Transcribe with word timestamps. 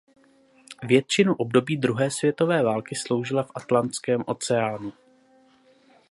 Většinu 0.83 1.35
období 1.35 1.77
druhé 1.77 2.11
světové 2.11 2.63
války 2.63 2.95
sloužila 2.95 3.43
v 3.43 3.51
Atlantském 3.55 4.23
oceánu. 4.27 4.93